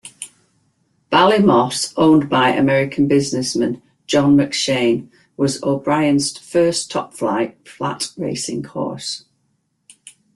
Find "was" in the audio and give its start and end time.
5.37-5.61